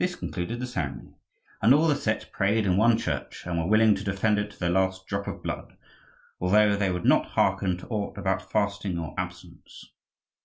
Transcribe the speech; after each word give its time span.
This 0.00 0.16
concluded 0.16 0.58
the 0.58 0.66
ceremony. 0.66 1.14
And 1.62 1.72
all 1.72 1.86
the 1.86 1.94
Setch 1.94 2.32
prayed 2.32 2.66
in 2.66 2.76
one 2.76 2.98
church, 2.98 3.46
and 3.46 3.56
were 3.56 3.68
willing 3.68 3.94
to 3.94 4.02
defend 4.02 4.36
it 4.40 4.50
to 4.50 4.58
their 4.58 4.68
last 4.68 5.06
drop 5.06 5.28
of 5.28 5.44
blood, 5.44 5.76
although 6.40 6.74
they 6.74 6.90
would 6.90 7.04
not 7.04 7.26
hearken 7.36 7.76
to 7.76 7.86
aught 7.86 8.18
about 8.18 8.50
fasting 8.50 8.98
or 8.98 9.14
abstinence. 9.16 9.92